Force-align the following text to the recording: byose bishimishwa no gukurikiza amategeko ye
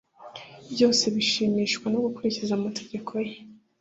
byose 0.73 1.03
bishimishwa 1.15 1.85
no 1.93 1.99
gukurikiza 2.05 2.51
amategeko 2.59 3.11
ye 3.27 3.35